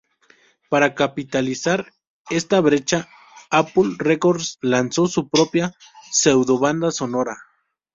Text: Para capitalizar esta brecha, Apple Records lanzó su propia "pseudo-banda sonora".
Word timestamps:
Para 0.67 0.95
capitalizar 0.95 1.93
esta 2.31 2.59
brecha, 2.59 3.07
Apple 3.51 3.97
Records 3.99 4.57
lanzó 4.63 5.05
su 5.05 5.29
propia 5.29 5.75
"pseudo-banda 6.11 6.89
sonora". 6.89 7.37